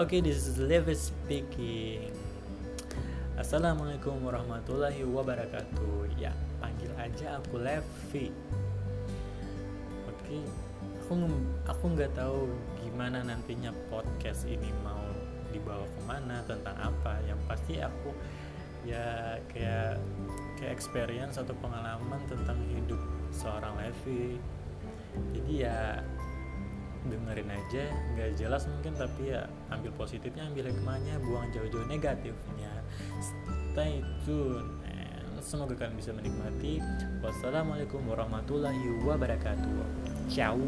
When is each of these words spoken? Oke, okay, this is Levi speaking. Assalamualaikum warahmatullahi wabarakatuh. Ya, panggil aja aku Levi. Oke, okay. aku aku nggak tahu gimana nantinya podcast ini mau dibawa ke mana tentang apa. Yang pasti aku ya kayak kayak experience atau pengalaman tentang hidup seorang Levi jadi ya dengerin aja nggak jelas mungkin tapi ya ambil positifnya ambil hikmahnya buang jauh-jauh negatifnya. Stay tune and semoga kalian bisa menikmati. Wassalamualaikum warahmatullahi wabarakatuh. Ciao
Oke, 0.00 0.16
okay, 0.16 0.32
this 0.32 0.48
is 0.48 0.56
Levi 0.56 0.96
speaking. 0.96 2.08
Assalamualaikum 3.36 4.16
warahmatullahi 4.24 5.04
wabarakatuh. 5.04 6.16
Ya, 6.16 6.32
panggil 6.56 6.88
aja 6.96 7.36
aku 7.36 7.60
Levi. 7.60 8.32
Oke, 10.08 10.16
okay. 10.24 10.40
aku 11.04 11.28
aku 11.68 11.84
nggak 11.92 12.16
tahu 12.16 12.48
gimana 12.80 13.20
nantinya 13.28 13.76
podcast 13.92 14.48
ini 14.48 14.72
mau 14.80 15.04
dibawa 15.52 15.84
ke 15.84 16.00
mana 16.08 16.48
tentang 16.48 16.80
apa. 16.80 17.20
Yang 17.28 17.40
pasti 17.44 17.74
aku 17.84 18.16
ya 18.88 19.36
kayak 19.52 20.00
kayak 20.56 20.72
experience 20.72 21.36
atau 21.36 21.52
pengalaman 21.60 22.24
tentang 22.24 22.56
hidup 22.72 23.04
seorang 23.36 23.76
Levi 23.76 24.40
jadi 25.36 25.52
ya 25.68 25.78
dengerin 27.08 27.48
aja 27.48 27.84
nggak 28.16 28.30
jelas 28.36 28.68
mungkin 28.68 28.92
tapi 28.98 29.32
ya 29.32 29.48
ambil 29.72 29.92
positifnya 29.96 30.44
ambil 30.50 30.68
hikmahnya 30.68 31.16
buang 31.24 31.48
jauh-jauh 31.54 31.86
negatifnya. 31.88 32.72
Stay 33.20 34.04
tune 34.26 34.80
and 34.84 35.40
semoga 35.40 35.72
kalian 35.78 35.96
bisa 35.96 36.12
menikmati. 36.12 36.82
Wassalamualaikum 37.24 38.04
warahmatullahi 38.04 39.04
wabarakatuh. 39.06 39.80
Ciao 40.28 40.60